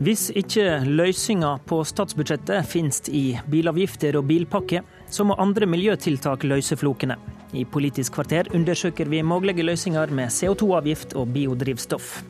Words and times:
Hvis 0.00 0.30
ikke 0.32 0.78
løsninga 0.88 1.58
på 1.68 1.82
statsbudsjettet 1.84 2.64
finnes 2.64 3.02
i 3.12 3.34
bilavgifter 3.52 4.16
og 4.16 4.30
bilpakke, 4.30 4.80
så 5.12 5.26
må 5.28 5.36
andre 5.36 5.68
miljøtiltak 5.68 6.46
løse 6.48 6.78
flokene. 6.80 7.18
I 7.52 7.66
Politisk 7.68 8.14
kvarter 8.16 8.48
undersøker 8.56 9.10
vi 9.12 9.20
mulige 9.20 9.66
løsninger 9.66 10.14
med 10.16 10.32
CO2-avgift 10.32 11.12
og 11.20 11.28
biodrivstoff. 11.34 12.22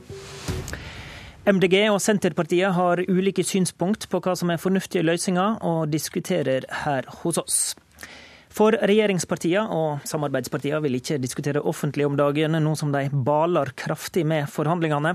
MDG 1.47 1.77
og 1.93 2.01
Senterpartiet 2.03 2.75
har 2.75 3.05
ulike 3.07 3.47
synspunkt 3.47 4.09
på 4.11 4.19
hva 4.19 4.35
som 4.35 4.51
er 4.51 4.59
fornuftige 4.59 5.07
løsninger, 5.07 5.63
og 5.63 5.95
diskuterer 5.95 6.67
her 6.83 7.07
hos 7.23 7.39
oss. 7.39 7.63
For 8.51 8.75
regjeringspartiene 8.75 9.71
og 9.71 10.03
samarbeidspartiene 10.11 10.83
vil 10.83 10.99
ikke 10.99 11.23
diskutere 11.23 11.63
offentlig 11.63 12.11
om 12.11 12.19
dagen, 12.19 12.59
nå 12.59 12.75
som 12.75 12.91
de 12.91 13.07
baler 13.15 13.71
kraftig 13.79 14.27
med 14.27 14.51
forhandlingene. 14.51 15.15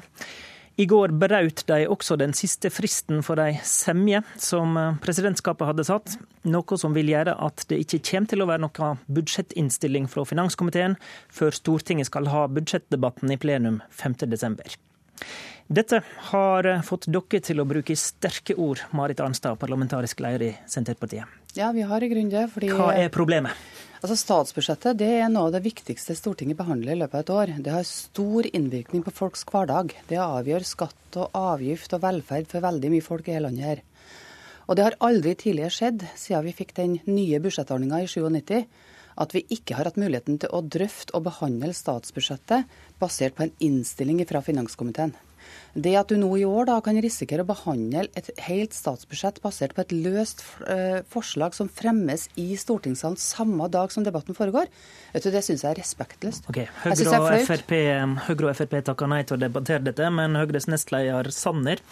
I 0.76 0.86
går 0.92 1.14
brøt 1.16 1.64
de 1.70 1.86
også 1.88 2.18
den 2.20 2.34
siste 2.36 2.68
fristen 2.74 3.22
for 3.24 3.40
ei 3.40 3.62
semje 3.64 4.20
som 4.42 4.76
presidentskapet 5.04 5.70
hadde 5.70 5.86
satt, 5.88 6.18
noe 6.44 6.80
som 6.80 6.96
vil 6.98 7.14
gjøre 7.14 7.38
at 7.48 7.64
det 7.70 7.80
ikke 7.86 8.02
kommer 8.10 8.32
til 8.34 8.44
å 8.44 8.50
være 8.50 8.66
noen 8.66 9.00
budsjettinnstilling 9.08 10.10
fra 10.12 10.26
finanskomiteen 10.28 10.98
før 11.32 11.56
Stortinget 11.56 12.12
skal 12.12 12.28
ha 12.34 12.44
budsjettdebatten 12.52 13.32
i 13.32 13.40
plenum 13.40 13.80
5.12. 13.96 14.76
Dette 15.66 16.02
har 16.30 16.68
fått 16.86 17.08
dere 17.10 17.40
til 17.42 17.64
å 17.64 17.66
bruke 17.66 17.96
sterke 17.98 18.54
ord, 18.60 18.84
Marit 18.94 19.24
Arnstad, 19.24 19.56
parlamentarisk 19.58 20.20
leder 20.22 20.44
i 20.46 20.54
Senterpartiet. 20.70 21.26
Ja, 21.56 21.72
vi 21.74 21.88
har 21.88 22.04
i 22.04 22.12
grunnen 22.12 22.30
det. 22.30 22.46
Fordi, 22.52 22.70
Hva 22.76 22.92
er 23.00 23.10
problemet? 23.10 23.56
Altså 24.06 24.20
Statsbudsjettet 24.22 25.00
det 25.00 25.08
er 25.18 25.32
noe 25.34 25.48
av 25.48 25.56
det 25.56 25.64
viktigste 25.66 26.14
Stortinget 26.14 26.60
behandler 26.60 26.94
i 26.94 27.00
løpet 27.00 27.16
av 27.16 27.24
et 27.24 27.30
år. 27.34 27.54
Det 27.66 27.72
har 27.74 27.88
stor 27.90 28.46
innvirkning 28.46 29.02
på 29.02 29.14
folks 29.18 29.42
hverdag. 29.50 29.96
Det 30.06 30.20
avgjør 30.22 30.68
skatt 30.70 31.18
og 31.18 31.34
avgift 31.40 31.96
og 31.98 32.04
velferd 32.04 32.46
for 32.52 32.62
veldig 32.62 32.92
mye 32.94 33.06
folk 33.08 33.26
i 33.26 33.34
hele 33.34 33.48
landet 33.48 33.66
her. 33.66 33.82
Og 34.68 34.78
det 34.78 34.86
har 34.86 34.98
aldri 35.08 35.34
tidligere 35.34 35.74
skjedd, 35.74 36.06
siden 36.22 36.46
vi 36.46 36.54
fikk 36.54 36.76
den 36.78 37.00
nye 37.10 37.42
budsjettordninga 37.42 38.04
i 38.06 38.12
97, 38.14 38.62
at 39.26 39.34
vi 39.34 39.42
ikke 39.58 39.80
har 39.80 39.90
hatt 39.90 39.98
muligheten 39.98 40.38
til 40.44 40.54
å 40.54 40.62
drøfte 40.62 41.18
og 41.18 41.26
behandle 41.32 41.74
statsbudsjettet 41.74 42.78
basert 43.02 43.34
på 43.34 43.48
en 43.48 43.58
innstilling 43.58 44.22
fra 44.30 44.46
finanskomiteen. 44.46 45.18
Det 45.76 45.92
at 46.00 46.08
du 46.08 46.16
nå 46.20 46.30
i 46.40 46.46
år 46.48 46.70
da 46.70 46.78
kan 46.84 46.96
risikere 47.04 47.44
å 47.44 47.50
behandle 47.50 48.06
et 48.16 48.30
helt 48.46 48.76
statsbudsjett 48.76 49.42
basert 49.44 49.76
på 49.76 49.84
et 49.84 49.92
løst 49.92 50.46
eh, 50.72 51.02
forslag 51.12 51.56
som 51.58 51.68
fremmes 51.68 52.30
i 52.40 52.48
stortingssalen 52.60 53.20
samme 53.20 53.68
dag 53.74 53.92
som 53.92 54.06
debatten 54.06 54.38
foregår, 54.38 54.72
vet 55.12 55.28
du, 55.28 55.32
det 55.34 55.44
syns 55.44 55.66
jeg 55.66 55.74
er 55.74 55.82
respektløst. 55.82 56.48
Okay. 56.52 56.70
Høyre, 56.86 57.20
og 57.20 57.28
FRP, 57.50 57.76
Høyre 58.30 58.50
og 58.54 58.56
Frp 58.56 58.78
takker 58.88 59.12
nei 59.12 59.22
til 59.28 59.36
å 59.36 59.44
debattere 59.44 59.84
dette, 59.90 60.08
men 60.16 60.40
Høyres 60.40 60.70
nestleder 60.72 61.32
Sanner 61.36 61.84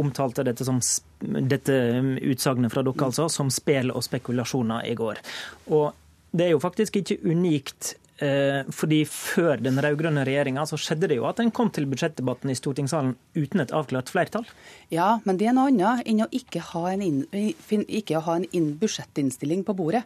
omtalte 0.00 0.44
dette, 0.46 0.66
som, 0.66 0.82
dette 1.22 1.78
utsagnet 2.26 2.74
fra 2.74 2.82
dere 2.86 3.10
altså, 3.10 3.30
som 3.30 3.50
spel 3.54 3.94
og 3.94 4.02
spekulasjoner 4.06 4.90
i 4.90 4.98
går. 4.98 5.22
Og 5.70 5.90
det 6.34 6.46
er 6.48 6.54
jo 6.54 6.62
faktisk 6.62 6.98
ikke 7.00 7.18
unikt 7.26 7.94
fordi 8.20 9.00
Før 9.08 9.62
den 9.64 9.78
rød-grønne 9.80 10.24
regjeringa 10.28 10.66
skjedde 10.68 11.08
det 11.08 11.16
jo 11.16 11.26
at 11.28 11.40
en 11.40 11.52
kom 11.54 11.70
til 11.72 11.86
budsjettdebatten 11.88 12.52
i 12.52 12.56
stortingssalen 12.58 13.14
uten 13.38 13.62
et 13.62 13.72
avklart 13.72 14.12
flertall. 14.12 14.44
Ja, 14.92 15.18
men 15.24 15.40
det 15.40 15.48
er 15.48 15.56
noe 15.56 15.70
annet 15.72 16.04
enn 16.10 16.24
å 16.26 16.28
ikke 16.34 16.62
ha 16.72 16.84
en, 16.92 17.04
inn, 17.06 17.22
ikke 17.88 18.20
ha 18.26 18.36
en 18.40 18.72
budsjettinnstilling 18.80 19.64
på 19.64 19.76
bordet. 19.78 20.04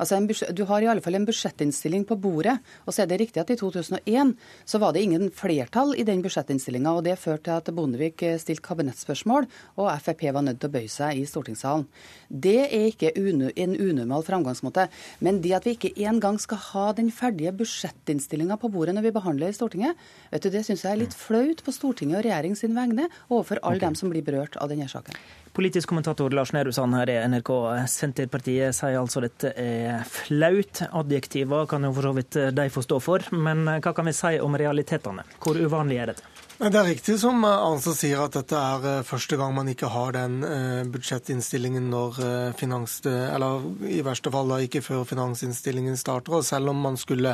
Altså 0.00 0.16
en, 0.16 0.28
du 0.28 0.64
har 0.68 0.82
i 0.82 0.88
alle 0.90 1.04
fall 1.04 1.18
en 1.18 1.26
budsjettinnstilling 1.28 2.06
på 2.08 2.18
bordet. 2.20 2.56
Og 2.86 2.94
så 2.94 3.04
er 3.04 3.10
det 3.10 3.20
riktig 3.22 3.42
at 3.42 3.52
i 3.52 3.58
2001 3.60 4.34
så 4.68 4.80
var 4.82 4.94
det 4.94 5.04
ingen 5.04 5.28
flertall 5.34 5.94
i 5.98 6.06
den 6.08 6.22
budsjettinnstillinga. 6.24 6.94
Og 6.96 7.04
det 7.06 7.18
førte 7.20 7.48
til 7.50 7.56
at 7.58 7.72
Bondevik 7.74 8.24
eh, 8.26 8.38
stilte 8.40 8.64
kabinettspørsmål, 8.66 9.48
og 9.80 9.90
Frp 10.04 10.26
var 10.34 10.44
nødt 10.46 10.60
til 10.62 10.70
å 10.70 10.74
bøye 10.74 10.90
seg 10.90 11.20
i 11.20 11.26
stortingssalen. 11.28 11.86
Det 12.30 12.58
er 12.68 12.88
ikke 12.90 13.12
en 13.16 13.76
unormal 13.76 14.24
framgangsmåte. 14.26 14.88
Men 15.24 15.40
det 15.44 15.54
at 15.56 15.68
vi 15.68 15.76
ikke 15.76 15.94
engang 16.08 16.38
skal 16.42 16.60
ha 16.70 16.86
den 16.96 17.10
ferdige 17.14 17.52
budsjettinnstillinga 17.60 18.58
på 18.60 18.70
bordet 18.72 18.94
når 18.96 19.08
vi 19.08 19.14
behandler 19.16 19.50
i 19.50 19.56
Stortinget, 19.56 19.98
vet 20.30 20.44
du, 20.44 20.50
det 20.52 20.64
syns 20.66 20.84
jeg 20.86 20.94
er 20.94 21.02
litt 21.02 21.16
flaut 21.16 21.62
på 21.64 21.74
Stortinget 21.74 22.20
og 22.20 22.26
regjering 22.26 22.56
sin 22.58 22.76
vegne 22.76 23.08
overfor 23.28 23.60
alle 23.62 23.80
okay. 23.80 23.86
dem 23.88 23.98
som 23.98 24.12
blir 24.12 24.24
berørt 24.26 24.58
av 24.60 24.70
denne 24.72 24.88
saken. 24.90 25.16
Politisk 25.52 25.88
kommentator 25.90 26.30
Lars 26.30 26.52
Nehru 26.54 26.70
Sand 26.72 26.94
her 26.94 27.10
i 27.10 27.16
NRK. 27.26 27.50
Senterpartiet 27.90 28.76
sier 28.76 29.00
altså 29.00 29.22
dette 29.24 29.50
er 29.58 30.04
flaut. 30.06 30.84
Adjektiver 30.86 31.66
kan 31.70 31.88
jo 31.88 31.90
for 31.96 32.06
så 32.06 32.12
vidt 32.14 32.38
de 32.54 32.68
få 32.70 32.84
stå 32.86 33.00
for, 33.02 33.26
men 33.34 33.66
hva 33.66 33.94
kan 33.96 34.06
vi 34.06 34.14
si 34.14 34.36
om 34.38 34.54
realitetene? 34.54 35.26
Hvor 35.42 35.58
uvanlig 35.58 35.98
er 35.98 36.12
dette? 36.14 36.39
Det 36.60 36.76
er 36.76 36.84
riktig 36.84 37.14
som 37.16 37.40
Arnstad 37.48 37.94
sier, 37.96 38.18
at 38.20 38.34
dette 38.36 38.52
er 38.52 38.82
eh, 38.84 39.04
første 39.08 39.38
gang 39.40 39.54
man 39.56 39.70
ikke 39.72 39.88
har 39.88 40.10
den 40.12 40.42
eh, 40.44 40.82
budsjettinnstillingen 40.92 41.86
når 41.88 42.18
eh, 42.20 42.50
finans... 42.58 42.98
Eller 43.08 43.64
i 43.88 44.02
verste 44.04 44.28
fall 44.28 44.52
da 44.52 44.58
ikke 44.60 44.82
før 44.84 45.06
finansinnstillingen 45.08 45.96
starter. 45.96 46.34
Og 46.36 46.44
selv 46.44 46.68
om 46.74 46.82
man 46.84 46.98
skulle 47.00 47.32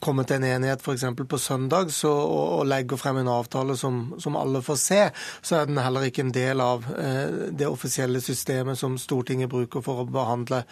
komme 0.00 0.24
til 0.24 0.38
en 0.38 0.46
enighet 0.54 0.80
f.eks. 0.80 1.04
på 1.20 1.36
søndag 1.36 1.92
så, 1.92 2.14
og, 2.14 2.46
og 2.62 2.70
legge 2.70 2.96
frem 2.96 3.20
en 3.20 3.28
avtale 3.34 3.76
som, 3.76 4.14
som, 4.16 4.38
alle 4.40 4.64
får 4.64 4.80
se, 4.80 5.02
så 5.44 5.58
er 5.58 5.68
den 5.68 5.82
heller 5.82 6.08
ikke 6.08 6.24
en 6.24 6.32
del 6.32 6.64
av 6.64 6.88
det 7.52 7.68
offisielle 7.68 8.24
systemet 8.24 8.80
som 8.80 8.96
Stortinget 8.96 9.52
bruker 9.52 9.84
for 9.84 10.00
å 10.00 10.08
behandle 10.08 10.62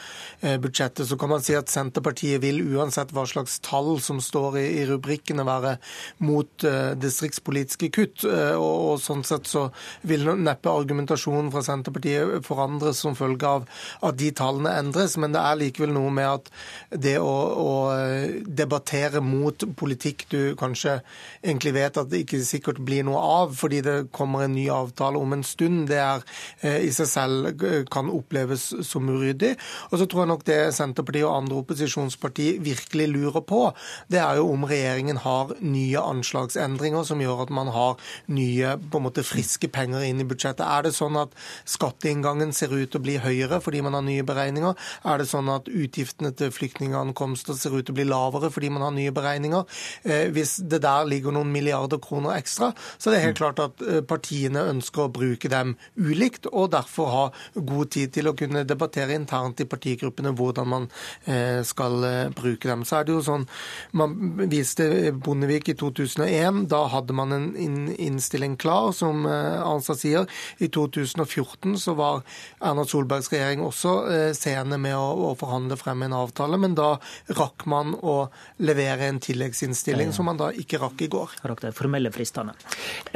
budsjettet. 0.41 1.05
Så 1.05 1.21
kan 1.21 1.35
man 1.35 1.45
si 1.45 1.53
at 1.59 1.69
Senterpartiet 1.69 2.41
vil 2.41 2.65
uansett 2.79 3.13
hva 3.13 3.27
slags 3.29 3.61
tall 3.67 3.99
som 4.01 4.25
står 4.25 4.57
i, 4.63 4.67
i 4.81 4.89
rubrikkene 4.89 5.45
være 5.45 5.77
mot 6.25 6.69
distriktspolitiske 7.05 7.90
kutt. 7.95 8.25
Eh, 8.25 8.57
og, 8.57 8.99
sånn 9.03 9.25
sett 9.27 9.49
så 9.51 9.67
vil 10.07 10.27
neppe 10.39 10.73
argumentasjonen 10.73 11.51
fra 11.53 11.63
Senterpartiet 11.65 12.45
forandres 12.47 13.01
som 13.05 13.17
følge 13.19 13.49
av 13.49 13.67
at 14.07 14.19
de 14.21 14.31
tallene 14.37 14.75
endres. 14.81 15.17
Men 15.21 15.35
det 15.35 15.43
er 15.43 15.61
likevel 15.61 15.95
noe 15.95 16.13
med 16.15 16.29
at 16.31 16.51
det 17.07 17.17
å, 17.23 17.35
å 17.61 17.73
eh, 17.95 18.41
debattere 18.47 19.23
mot 19.25 19.67
politikk 19.79 20.27
du 20.31 20.41
kanskje 20.61 20.99
egentlig 21.43 21.75
vet 21.77 22.01
at 22.01 22.11
det 22.11 22.25
ikke 22.25 22.43
sikkert 22.47 22.81
blir 22.87 23.07
noe 23.07 23.21
av, 23.21 23.55
fordi 23.59 23.83
det 23.87 23.97
kommer 24.17 24.47
en 24.47 24.57
ny 24.57 24.67
avtale 24.73 25.21
om 25.21 25.35
en 25.37 25.47
stund, 25.47 25.87
det 25.91 26.01
er 26.03 26.25
eh, 26.63 26.81
i 26.87 26.93
seg 26.95 27.11
selv 27.11 27.65
kan 27.91 28.11
oppleves 28.13 28.71
som 28.87 29.09
uryddig. 29.11 29.55
Og 29.91 30.01
så 30.01 30.07
tror 30.11 30.25
jeg 30.25 30.33
nok 30.33 30.47
det 30.49 30.59
Senterpartiet 30.77 31.27
og 31.27 31.37
andre 31.37 31.61
opposisjonspartier 31.63 32.61
virkelig 32.65 33.09
lurer 33.11 33.45
på, 33.47 33.63
det 34.13 34.21
er 34.23 34.41
jo 34.41 34.51
om 34.53 34.67
regjeringen 34.69 35.21
har 35.25 35.55
nye 35.61 36.03
anslagsendringer 36.03 37.07
som 37.07 37.23
gjør 37.23 37.45
at 37.47 37.55
man 37.55 37.71
har 37.75 37.80
har 37.81 38.13
nye 38.33 38.77
på 38.81 39.01
en 39.01 39.07
måte 39.09 39.25
friske 39.27 39.71
penger 39.73 40.05
inn 40.07 40.23
i 40.23 40.29
budsjettet. 40.29 40.65
Er 40.67 40.87
det 40.87 40.95
sånn 40.97 41.19
at 41.21 41.35
skatteinngangen 41.69 42.55
ser 42.57 42.73
ut 42.75 42.91
til 42.91 43.01
å 43.01 43.05
bli 43.05 43.17
høyere 43.23 43.61
fordi 43.65 43.83
man 43.85 43.97
har 43.97 44.05
nye 44.07 44.27
beregninger? 44.27 44.77
Er 45.09 45.21
det 45.21 45.29
sånn 45.31 45.51
at 45.53 45.69
utgiftene 45.71 46.33
til 46.37 46.53
flyktningankomster 46.55 47.57
ser 47.59 47.77
ut 47.77 47.87
til 47.87 47.95
å 47.95 47.99
bli 48.01 48.09
lavere 48.09 48.53
fordi 48.53 48.73
man 48.73 48.87
har 48.87 48.95
nye 48.97 49.15
beregninger? 49.15 49.67
Eh, 50.05 50.29
hvis 50.35 50.59
det 50.71 50.83
der 50.85 51.09
ligger 51.09 51.35
noen 51.35 51.53
milliarder 51.53 52.01
kroner 52.03 52.37
ekstra, 52.37 52.73
så 52.99 53.11
er 53.11 53.17
det 53.17 53.25
helt 53.25 53.41
klart 53.41 53.63
at 53.63 53.85
eh, 53.85 54.03
partiene 54.07 54.67
ønsker 54.73 55.07
å 55.07 55.13
bruke 55.13 55.51
dem 55.53 55.77
ulikt, 55.97 56.49
og 56.51 56.73
derfor 56.75 57.13
ha 57.15 57.25
god 57.55 57.93
tid 57.97 58.15
til 58.15 58.31
å 58.31 58.37
kunne 58.39 58.67
debattere 58.69 59.17
internt 59.17 59.63
i 59.63 59.69
partigruppene 59.71 60.35
hvordan 60.37 60.71
man 60.71 60.89
eh, 61.27 61.61
skal 61.67 62.31
bruke 62.37 62.69
dem. 62.69 62.85
Så 62.89 63.01
er 63.01 63.09
det 63.09 63.17
jo 63.17 63.25
sånn, 63.25 63.49
Man 63.97 64.13
viste 64.51 65.13
Bondevik 65.13 65.71
i 65.73 65.75
2001. 65.79 66.65
Da 66.71 66.85
hadde 66.93 67.15
man 67.17 67.33
en 67.35 67.47
innstilling 67.97 68.57
klar, 68.61 68.93
som 68.93 69.27
eh, 69.27 69.63
Arnstad 69.63 69.99
sier. 70.01 70.27
I 70.59 70.69
2014 70.69 71.79
så 71.79 71.95
var 71.99 72.23
Erna 72.61 72.85
Solbergs 72.85 73.31
regjering 73.33 73.65
også 73.65 73.95
eh, 74.13 74.31
seende 74.37 74.79
med 74.81 74.97
å, 74.97 75.35
forhandle 75.41 75.79
frem 75.81 76.07
en 76.07 76.17
avtale, 76.17 76.59
men 76.61 76.77
da 76.79 76.95
rakk 77.39 77.67
man 77.71 77.95
å 77.95 78.17
levere 78.63 79.11
en 79.11 79.21
tilleggsinnstilling, 79.23 80.13
som 80.17 80.29
man 80.31 80.41
da 80.41 80.51
ikke 80.53 80.81
rakk 80.83 81.05
i 81.07 81.11
går. 81.13 81.37
Rakk 81.51 81.67
de 81.69 81.75
formelle 81.77 82.13
fristene. 82.15 82.57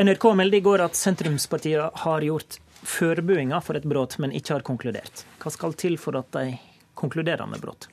NRK 0.00 0.28
meldte 0.38 0.60
i 0.60 0.64
går 0.64 0.86
at 0.86 0.98
sentrumspartiet 0.98 2.04
har 2.04 2.28
gjort 2.28 2.60
forberedelser 2.84 3.64
for 3.64 3.78
et 3.78 3.88
brudd, 3.88 4.18
men 4.20 4.34
ikke 4.36 4.58
har 4.58 4.66
konkludert. 4.66 5.24
Hva 5.42 5.52
skal 5.52 5.76
til 5.78 5.98
for 6.00 6.18
at 6.20 6.30
de 6.36 6.54
konkluderer 6.98 7.48
med 7.48 7.62
brudd? 7.64 7.88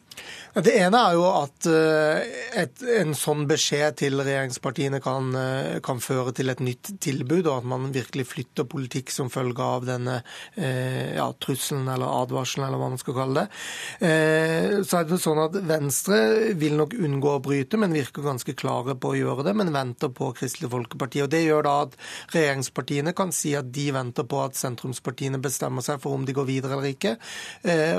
Det 0.51 0.73
ene 0.75 0.99
er 0.99 1.13
jo 1.15 1.23
at 1.29 1.67
eh, 1.71 2.31
et, 2.59 2.81
en 2.99 3.13
sånn 3.15 3.45
beskjed 3.47 3.95
til 4.01 4.19
regjeringspartiene 4.19 4.99
kan, 5.03 5.29
eh, 5.39 5.77
kan, 5.83 6.01
føre 6.03 6.33
til 6.35 6.51
et 6.51 6.59
nytt 6.59 6.89
tilbud, 6.99 7.45
og 7.45 7.61
at 7.61 7.69
man 7.71 7.85
virkelig 7.95 8.25
flytter 8.27 8.67
politikk 8.67 9.13
som 9.15 9.29
følge 9.31 9.63
av 9.63 9.85
denne 9.87 10.17
eh, 10.59 11.15
ja, 11.15 11.29
trusselen 11.39 11.87
eller 11.87 12.11
advarselen, 12.17 12.65
eller 12.67 12.81
hva 12.81 12.89
man 12.91 12.99
skal 12.99 13.15
kalle 13.15 13.45
det. 13.45 13.47
Så 14.87 14.97
er 14.99 15.07
det 15.07 15.19
sånn 15.23 15.39
at 15.39 15.55
Venstre 15.69 16.19
vil 16.59 16.75
nok 16.79 16.97
unngå 16.99 17.31
å 17.37 17.43
bryte, 17.43 17.79
men 17.79 17.95
virker 17.95 18.25
ganske 18.25 18.55
klare 18.57 18.97
på 18.99 19.13
å 19.13 19.17
gjøre 19.17 19.45
det, 19.47 19.55
men 19.55 19.71
venter 19.71 20.11
på 20.11 20.33
Kristelig 20.35 20.71
Folkeparti. 20.73 21.23
Og 21.23 21.31
Det 21.31 21.43
gjør 21.45 21.63
da 21.67 21.77
at 21.85 21.95
regjeringspartiene 22.35 23.15
kan 23.15 23.31
si 23.35 23.53
at 23.55 23.71
de 23.71 23.87
venter 23.95 24.27
på 24.27 24.43
at 24.43 24.59
sentrumspartiene 24.59 25.39
bestemmer 25.43 25.85
seg 25.85 26.01
for 26.03 26.17
om 26.17 26.27
de 26.27 26.35
går 26.35 26.49
videre 26.49 26.75
eller 26.75 26.91
ikke, 26.91 27.15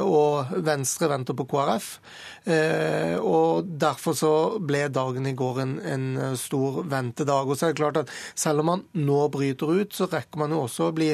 og 0.04 0.52
Venstre 0.66 1.08
venter 1.14 1.38
på 1.38 1.48
KrF. 1.48 1.94
Og 3.22 3.68
Derfor 3.82 4.16
så 4.18 4.32
ble 4.62 4.84
dagen 4.92 5.26
i 5.28 5.34
går 5.38 5.60
en, 5.62 5.74
en 5.86 6.36
stor 6.38 6.82
ventedag. 6.90 7.48
Og 7.50 7.58
så 7.58 7.68
er 7.68 7.74
det 7.74 7.80
klart 7.80 8.00
at 8.02 8.12
Selv 8.38 8.62
om 8.62 8.70
man 8.72 8.84
nå 8.98 9.20
bryter 9.32 9.70
ut, 9.82 9.94
så 9.94 10.08
rekker 10.10 10.42
man 10.42 10.54
jo 10.54 10.62
også 10.66 10.88
å 10.88 10.94
bli 10.96 11.10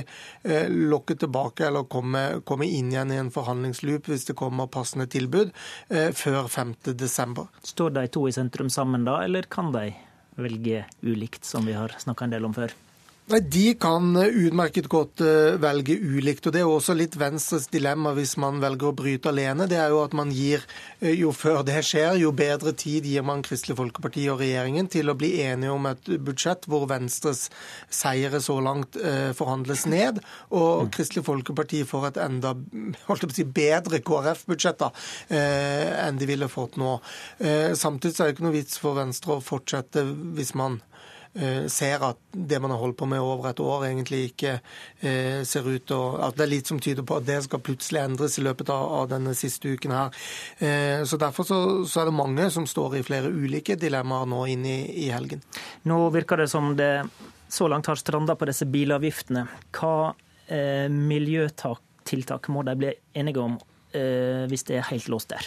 lokket 0.68 1.22
tilbake 1.24 1.66
eller 1.68 1.88
komme, 1.90 2.24
komme 2.48 2.68
inn 2.68 2.92
igjen 2.92 3.12
i 3.12 3.20
en 3.20 3.32
forhandlingsloop 3.34 4.08
hvis 4.10 4.28
det 4.30 4.36
kommer 4.38 4.70
passende 4.72 5.08
tilbud 5.10 5.52
før 5.88 6.50
5.12. 6.52 7.46
Står 7.72 7.94
de 7.96 8.06
to 8.12 8.26
i 8.28 8.34
sentrum 8.34 8.70
sammen 8.72 9.06
da, 9.08 9.20
eller 9.26 9.48
kan 9.50 9.72
de 9.74 9.90
velge 10.38 10.84
ulikt, 11.02 11.44
som 11.44 11.66
vi 11.66 11.76
har 11.76 11.94
snakka 11.98 12.24
en 12.28 12.36
del 12.36 12.46
om 12.48 12.54
før? 12.56 12.74
Nei, 13.28 13.40
De 13.44 13.74
kan 13.76 14.16
utmerket 14.16 14.86
godt 14.88 15.20
eh, 15.20 15.58
velge 15.60 15.98
ulikt. 16.00 16.46
og 16.46 16.54
Det 16.54 16.62
er 16.62 16.64
jo 16.64 16.76
også 16.78 16.94
litt 16.96 17.16
Venstres 17.20 17.66
dilemma 17.68 18.14
hvis 18.16 18.38
man 18.40 18.56
velger 18.62 18.88
å 18.88 18.96
bryte 18.96 19.28
alene. 19.28 19.66
Det 19.68 19.76
er 19.76 19.92
jo 19.92 20.00
at 20.00 20.14
man 20.16 20.32
gir, 20.32 20.64
eh, 21.00 21.12
Jo 21.18 21.34
før 21.36 21.60
det 21.66 21.82
skjer, 21.84 22.16
jo 22.22 22.32
bedre 22.32 22.72
tid 22.72 23.04
gir 23.04 23.26
man 23.28 23.44
Kristelig 23.44 23.76
Folkeparti 23.76 24.24
og 24.32 24.40
regjeringen 24.40 24.88
til 24.88 25.12
å 25.12 25.16
bli 25.18 25.42
enige 25.44 25.74
om 25.74 25.90
et 25.90 26.08
budsjett 26.24 26.64
hvor 26.64 26.88
Venstres 26.88 27.50
seire 27.92 28.40
så 28.40 28.56
langt 28.64 28.96
eh, 28.96 29.34
forhandles 29.36 29.84
ned, 29.92 30.22
og 30.48 30.88
mm. 30.88 30.92
Kristelig 30.96 31.26
Folkeparti 31.28 31.84
får 31.84 32.08
et 32.08 32.22
enda 32.24 32.54
holdt 33.10 33.28
å 33.28 33.32
si, 33.34 33.44
bedre 33.44 34.00
KrF-budsjett 34.00 34.86
enn 35.28 36.18
de 36.20 36.26
ville 36.28 36.48
fått 36.48 36.76
nå. 36.78 36.98
Samtidig 37.76 38.20
er 38.20 38.28
det 38.28 38.36
ikke 38.36 38.44
noe 38.46 38.54
vits 38.54 38.78
for 38.80 38.96
Venstre 38.96 39.36
å 39.36 39.44
fortsette 39.44 40.04
hvis 40.36 40.54
man 40.58 40.78
Eh, 40.78 40.97
ser 41.70 42.02
at 42.02 42.18
det 42.32 42.58
man 42.60 42.72
har 42.72 42.80
holdt 42.80 42.96
på 42.98 43.06
med 43.06 43.22
over 43.22 43.50
et 43.50 43.60
år, 43.62 43.84
egentlig 43.88 44.20
ikke 44.30 44.54
eh, 45.00 45.44
ser 45.46 45.68
ut 45.68 45.84
til 45.86 45.96
å 45.96 46.18
At 46.28 46.38
det 46.38 46.44
er 46.46 46.52
litt 46.52 46.70
som 46.70 46.80
tyder 46.82 47.06
på 47.06 47.18
at 47.18 47.26
det 47.28 47.38
skal 47.44 47.62
plutselig 47.64 48.02
endres 48.02 48.38
i 48.38 48.44
løpet 48.44 48.70
av, 48.74 49.08
denne 49.10 49.34
siste 49.38 49.70
uken 49.74 49.94
her. 49.94 50.20
Eh, 50.58 51.04
så 51.06 51.18
Derfor 51.18 51.44
så, 51.44 51.60
så, 51.86 52.00
er 52.00 52.10
det 52.10 52.16
mange 52.18 52.50
som 52.54 52.66
står 52.66 52.98
i 52.98 53.04
flere 53.06 53.30
ulike 53.30 53.76
dilemmaer 53.78 54.28
nå 54.30 54.44
inn 54.52 54.66
i, 54.66 54.78
i 55.06 55.08
helgen. 55.14 55.42
Nå 55.88 56.00
virker 56.14 56.42
det 56.42 56.48
som 56.52 56.74
det 56.78 56.92
så 57.48 57.68
langt 57.68 57.88
har 57.88 57.98
stranda 57.98 58.36
på 58.36 58.48
disse 58.48 58.68
bilavgiftene. 58.68 59.46
Hva 59.74 60.12
eh, 60.46 60.86
miljøtiltak 60.92 62.50
må 62.52 62.64
de 62.66 62.76
bli 62.78 62.94
enige 63.18 63.44
om 63.44 63.58
Eh, 63.58 63.67
hvis 63.88 64.66
det 64.68 64.76
er 64.76 64.88
helt 64.90 65.08
låst 65.08 65.30
der. 65.32 65.46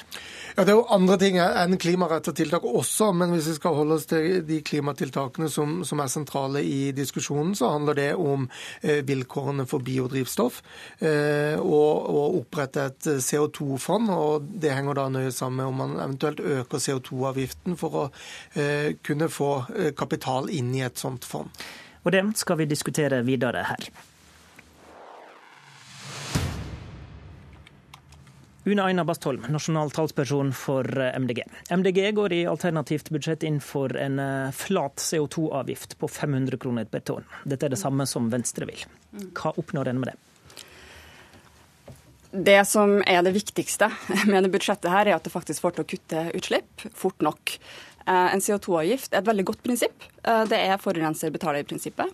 Ja, 0.56 0.64
Det 0.64 0.74
er 0.74 0.80
jo 0.80 0.86
andre 0.90 1.18
ting 1.22 1.38
enn 1.42 1.78
klimarettede 1.78 2.42
tiltak 2.42 2.66
også, 2.66 3.12
men 3.14 3.32
hvis 3.36 3.48
vi 3.52 3.56
skal 3.60 3.76
holde 3.78 3.98
oss 4.00 4.08
til 4.10 4.42
de 4.48 4.62
klimatiltakene 4.66 5.50
som, 5.52 5.82
som 5.88 6.02
er 6.02 6.12
sentrale 6.12 6.64
i 6.66 6.92
diskusjonen, 6.96 7.54
så 7.56 7.70
handler 7.76 8.00
det 8.00 8.10
om 8.16 8.48
eh, 8.82 9.02
vilkårene 9.08 9.68
for 9.70 9.84
biodrivstoff 9.86 10.62
eh, 11.00 11.58
og 11.62 12.10
å 12.12 12.26
opprette 12.40 12.88
et 12.90 13.10
CO2-fond. 13.22 14.12
og 14.12 14.50
Det 14.62 14.74
henger 14.74 14.98
da 14.98 15.08
nøye 15.14 15.32
sammen 15.36 15.62
med 15.62 15.72
om 15.72 15.82
man 15.84 15.98
eventuelt 16.00 16.40
øker 16.42 16.84
CO2-avgiften 16.84 17.78
for 17.80 18.04
å 18.04 18.06
eh, 18.56 18.98
kunne 19.04 19.30
få 19.32 19.52
eh, 19.76 19.92
kapital 19.98 20.50
inn 20.54 20.74
i 20.76 20.86
et 20.86 21.02
sånt 21.02 21.28
fond. 21.28 21.52
Og 22.02 22.16
det 22.16 22.24
skal 22.40 22.58
vi 22.62 22.70
diskutere 22.70 23.22
videre 23.26 23.66
her. 23.70 23.92
Une 28.64 28.80
Aina 28.80 29.04
Bastholm, 29.04 29.46
nasjonal 29.50 29.90
talsperson 29.90 30.52
for 30.54 30.86
eh, 31.02 31.20
MDG. 31.20 31.44
MDG 31.70 32.12
går 32.12 32.34
i 32.34 32.42
alternativt 32.46 33.10
budsjett 33.10 33.44
inn 33.44 33.58
for 33.62 33.96
en 33.98 34.20
eh, 34.22 34.52
flat 34.54 35.02
CO2-avgift 35.02 35.98
på 35.98 36.08
500 36.08 36.60
kroner 36.62 36.86
per 36.86 37.02
tonn. 37.10 37.26
Dette 37.42 37.66
er 37.66 37.74
det 37.74 37.82
samme 37.82 38.06
som 38.06 38.30
Venstre 38.30 38.70
vil. 38.70 38.84
Hva 39.34 39.56
oppnår 39.58 39.90
en 39.90 40.04
med 40.04 40.12
det? 40.12 40.18
Det 42.32 42.60
som 42.70 43.00
er 43.02 43.26
det 43.26 43.34
viktigste 43.34 43.90
med 44.32 44.46
det 44.46 44.54
budsjettet, 44.54 44.92
her 44.94 45.10
er 45.10 45.18
at 45.18 45.26
det 45.26 45.34
faktisk 45.34 45.66
får 45.66 45.80
til 45.80 45.88
å 45.88 45.92
kutte 45.96 46.26
utslipp 46.38 46.86
fort 46.94 47.26
nok. 47.26 47.58
Eh, 48.06 48.28
en 48.30 48.46
CO2-avgift 48.46 49.16
er 49.16 49.24
et 49.24 49.32
veldig 49.34 49.50
godt 49.50 49.66
prinsipp. 49.66 50.06
Det 50.22 50.62
er 50.70 50.78
forurenser 50.78 51.34
betaler-prinsippet. 51.34 52.14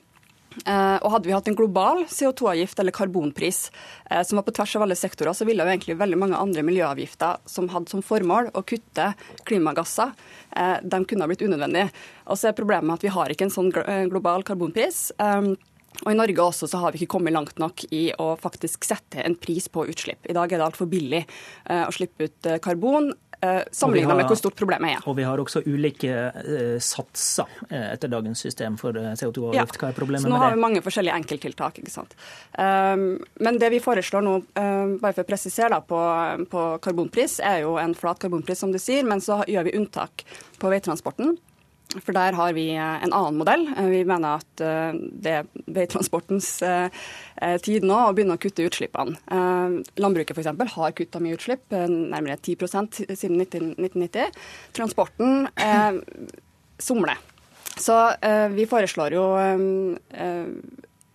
Uh, 0.65 0.97
og 1.05 1.11
Hadde 1.13 1.29
vi 1.29 1.35
hatt 1.35 1.49
en 1.51 1.57
global 1.57 2.03
CO2-avgift 2.09 2.79
eller 2.81 2.95
karbonpris 2.95 3.67
uh, 4.09 4.23
som 4.25 4.39
var 4.39 4.45
på 4.47 4.55
tvers 4.57 4.75
av 4.79 4.85
alle 4.87 4.97
sektorer, 4.97 5.35
så 5.37 5.45
ville 5.45 5.63
jo 5.63 5.73
egentlig 5.73 5.97
veldig 5.99 6.17
mange 6.17 6.39
andre 6.39 6.63
miljøavgifter 6.65 7.43
som 7.49 7.69
hadde 7.69 7.93
som 7.93 8.01
formål 8.05 8.49
å 8.57 8.63
kutte 8.65 9.11
klimagasser, 9.47 10.15
uh, 10.57 10.77
de 10.81 11.01
kunne 11.05 11.25
ha 11.25 11.29
blitt 11.29 11.45
unødvendige. 11.45 11.91
Og 12.25 12.39
så 12.39 12.49
er 12.49 12.57
Problemet 12.57 12.97
at 12.97 13.05
vi 13.05 13.13
har 13.13 13.29
ikke 13.29 13.45
en 13.45 13.53
sånn 13.53 13.69
global 14.09 14.41
karbonpris. 14.47 15.11
Og 15.21 16.09
I 16.09 16.15
Norge 16.17 16.41
også 16.41 16.67
så 16.69 16.79
har 16.81 16.93
vi 16.93 17.03
ikke 17.03 17.13
kommet 17.13 17.35
langt 17.35 17.59
nok 17.61 17.83
i 17.93 18.07
å 18.17 18.31
faktisk 18.39 18.87
sette 18.87 19.21
en 19.21 19.37
pris 19.37 19.69
på 19.69 19.85
utslipp. 19.91 20.25
I 20.25 20.33
dag 20.35 20.49
er 20.49 20.59
det 20.59 20.65
altfor 20.65 20.89
billig 20.89 21.21
å 21.69 21.93
slippe 21.93 22.27
ut 22.27 22.49
karbon. 22.65 23.11
Eh, 23.41 23.61
sammenligna 23.71 24.15
med 24.15 24.25
hvor 24.25 24.37
stort 24.39 24.55
problemet 24.57 24.95
er. 24.95 25.03
Og 25.05 25.13
vi 25.19 25.25
har 25.27 25.37
også 25.37 25.61
ulike 25.69 26.09
uh, 26.09 26.79
satser 26.81 27.45
eh, 27.69 27.91
etter 27.93 28.09
dagens 28.09 28.41
system 28.41 28.79
for 28.81 28.97
CO2-avgift. 28.97 29.77
Hva 29.77 29.91
er 29.91 29.97
problemet 29.97 30.25
med 30.25 30.31
det? 30.31 30.31
Så 30.31 30.33
Nå 30.33 30.39
har 30.41 30.55
vi 30.55 30.61
mange 30.63 30.81
forskjellige 30.81 31.19
enkelttiltak. 31.21 31.77
ikke 31.77 31.93
sant? 31.93 32.15
Um, 32.57 33.19
men 33.45 33.59
det 33.61 33.69
vi 33.75 33.81
foreslår 33.83 34.25
nå, 34.25 34.33
um, 34.57 34.95
bare 35.03 35.13
for 35.13 35.21
å 35.21 35.29
presisere 35.29 35.69
da, 35.75 35.83
på, 35.85 36.01
på 36.49 36.63
karbonpris, 36.81 37.37
er 37.45 37.61
jo 37.67 37.75
en 37.81 37.93
flat 37.97 38.17
karbonpris, 38.23 38.63
som 38.65 38.73
du 38.73 38.81
sier, 38.81 39.05
men 39.05 39.21
så 39.21 39.43
gjør 39.45 39.69
vi 39.69 39.77
unntak 39.77 40.25
på 40.57 40.73
veitransporten. 40.73 41.37
For 41.95 42.11
der 42.11 42.35
har 42.35 42.55
vi 42.55 42.67
eh, 42.75 43.03
en 43.05 43.13
annen 43.15 43.37
modell. 43.39 43.63
Eh, 43.71 43.87
vi 43.93 44.01
mener 44.07 44.41
at 44.41 44.63
eh, 44.63 44.97
det 45.23 45.35
er 45.39 45.47
veitransportens 45.71 46.49
tid 47.63 47.85
nå 47.85 47.97
å 48.01 48.13
begynne 48.17 48.33
å 48.33 48.41
kutte 48.41 48.65
utslippene. 48.65 49.13
Landbruket 50.01 50.33
f.eks. 50.33 50.73
har 50.73 50.95
kutta 50.97 51.21
mye 51.21 51.37
utslipp, 51.37 51.67
nærmere 51.69 52.39
10 52.41 53.13
siden 53.13 53.43
1990. 53.43 54.39
Transporten 54.73 55.45
eh, 55.61 55.99
somler. 56.81 57.21
Så 57.77 57.93
vi 58.57 58.65
foreslår 58.65 59.13
jo 59.13 59.25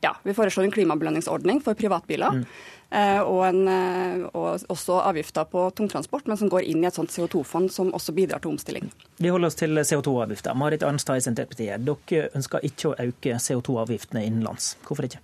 ja, 0.02 0.12
vi 0.22 0.34
foreslår 0.34 0.68
en 0.68 0.74
klimabelønningsordning 0.74 1.58
for 1.64 1.78
privatbiler. 1.78 2.38
Mm. 2.38 2.46
Eh, 2.92 3.20
og, 3.24 3.40
en, 3.46 3.68
eh, 3.68 4.24
og, 4.36 4.60
også 4.68 4.98
avgifter 5.00 5.46
på 5.48 5.64
tungtransport, 5.78 6.26
men 6.28 6.36
som 6.36 6.50
går 6.52 6.66
inn 6.68 6.82
i 6.84 6.88
et 6.90 6.98
sånt 6.98 7.12
CO2-fond 7.14 7.72
som 7.72 7.92
også 7.96 8.12
bidrar 8.12 8.42
til 8.44 8.52
omstilling. 8.52 8.90
Vi 9.16 9.32
holder 9.32 9.48
oss 9.48 9.56
til 9.56 9.80
CO2-avgifter. 9.80 10.52
Marit 10.60 10.84
Arnstad 10.84 11.22
i 11.22 11.24
Senterpartiet, 11.24 11.86
dere 11.88 12.28
ønsker 12.36 12.66
ikke 12.68 12.90
å 12.90 12.96
øke 13.06 13.38
CO2-avgiftene 13.40 14.26
innenlands. 14.28 14.74
Hvorfor 14.84 15.08
ikke? 15.08 15.22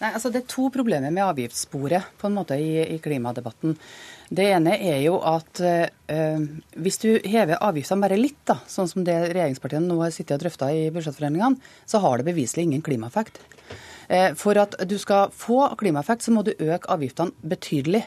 Nei, 0.00 0.14
altså 0.14 0.30
Det 0.32 0.42
er 0.42 0.48
to 0.48 0.70
problemer 0.72 1.12
med 1.12 1.26
avgiftssporet 1.26 2.14
på 2.20 2.28
en 2.28 2.36
måte 2.38 2.56
i, 2.56 2.78
i 2.94 2.98
klimadebatten. 3.02 3.76
Det 4.30 4.46
ene 4.54 4.76
er 4.78 5.00
jo 5.02 5.18
at 5.26 5.60
øh, 5.60 6.44
hvis 6.78 7.00
du 7.02 7.08
hever 7.26 7.58
avgiftene 7.60 8.06
bare 8.06 8.20
litt, 8.20 8.38
da, 8.48 8.60
sånn 8.70 8.88
som 8.88 9.04
det 9.04 9.16
regjeringspartiene 9.34 9.90
nå 9.90 9.98
har 10.04 10.14
sittet 10.14 10.38
og 10.38 10.44
drøfta 10.44 10.70
i 10.72 10.86
budsjettforhandlingene, 10.94 11.72
så 11.84 12.00
har 12.04 12.20
det 12.20 12.28
beviselig 12.30 12.68
ingen 12.68 12.84
klimaeffekt. 12.86 13.42
Eh, 14.10 14.32
for 14.38 14.58
at 14.58 14.78
du 14.90 14.96
skal 14.98 15.34
få 15.34 15.64
klimaeffekt, 15.78 16.24
så 16.24 16.34
må 16.34 16.46
du 16.46 16.54
øke 16.56 16.90
avgiftene 16.90 17.34
betydelig. 17.46 18.04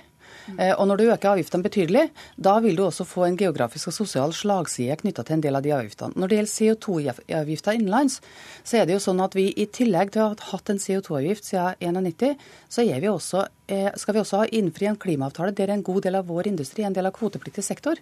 Eh, 0.57 0.73
og 0.73 0.87
når 0.89 0.99
du 0.99 1.03
øker 1.07 1.31
avgiftene 1.33 1.65
betydelig, 1.65 2.03
da 2.35 2.55
vil 2.63 2.77
du 2.77 2.83
også 2.85 3.05
få 3.07 3.25
en 3.27 3.37
geografisk 3.39 3.91
og 3.91 3.95
sosial 3.95 4.35
slagside 4.35 4.97
knytta 5.01 5.25
til 5.27 5.37
en 5.37 5.45
del 5.45 5.59
av 5.59 5.65
de 5.65 5.73
avgiftene. 5.75 6.17
Når 6.19 6.31
det 6.31 6.39
gjelder 6.39 6.53
CO2-avgifter 6.53 7.77
innenlands, 7.77 8.19
så 8.63 8.79
er 8.79 8.87
det 8.87 8.97
jo 8.97 9.03
sånn 9.05 9.23
at 9.23 9.37
vi 9.37 9.49
i 9.51 9.67
tillegg 9.79 10.13
til 10.13 10.25
å 10.25 10.29
ha 10.31 10.49
hatt 10.51 10.73
en 10.73 10.81
CO2-avgift 10.83 11.49
siden 11.49 11.79
1991, 11.79 12.47
så 12.69 12.87
vi 12.87 13.11
også, 13.11 13.47
eh, 13.67 13.91
skal 13.99 14.17
vi 14.17 14.23
også 14.23 14.43
innfri 14.51 14.89
en 14.89 14.99
klimaavtale 14.99 15.55
der 15.55 15.73
en 15.73 15.83
god 15.83 16.03
del 16.03 16.19
av 16.19 16.27
vår 16.27 16.51
industri 16.51 16.83
er 16.83 16.91
en 16.91 16.97
del 16.97 17.09
av 17.09 17.15
kvotepliktig 17.15 17.63
sektor. 17.63 17.99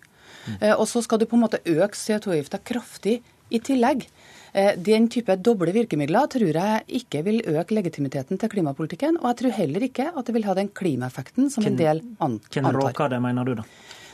Mm. 0.47 0.79
Og 0.79 0.87
så 0.87 1.01
skal 1.03 1.19
du 1.19 1.27
på 1.29 1.35
en 1.35 1.43
måte 1.43 1.61
øke 1.65 1.97
CO2-avgifta 1.97 2.61
kraftig 2.65 3.21
i 3.51 3.59
tillegg. 3.59 4.07
Eh, 4.53 4.73
den 4.75 5.07
type 5.11 5.35
doble 5.39 5.71
virkemidler 5.75 6.27
tror 6.31 6.59
jeg 6.59 6.83
ikke 7.01 7.23
vil 7.27 7.39
øke 7.53 7.77
legitimiteten 7.77 8.39
til 8.41 8.51
klimapolitikken. 8.51 9.21
Og 9.21 9.31
jeg 9.31 9.39
tror 9.41 9.57
heller 9.61 9.87
ikke 9.87 10.09
at 10.11 10.27
det 10.27 10.35
vil 10.35 10.47
ha 10.49 10.57
den 10.57 10.71
klimaeffekten 10.75 11.49
som 11.53 11.65
en 11.67 11.79
del 11.79 12.03
antar. 12.19 12.75
Hva 12.91 13.09
det, 13.11 13.21
mener 13.23 13.47
du 13.47 13.55
da? 13.61 13.67